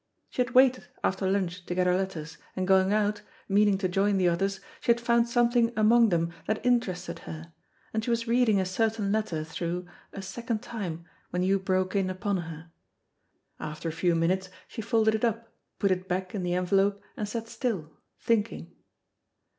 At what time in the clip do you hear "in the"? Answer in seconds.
16.33-16.55